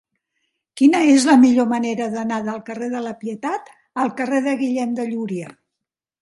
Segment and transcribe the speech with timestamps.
[0.79, 3.71] Quina és la millor manera d'anar del carrer de la Pietat
[4.05, 5.55] al carrer de Guillem de Llúria?